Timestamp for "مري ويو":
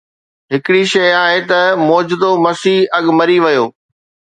3.19-3.65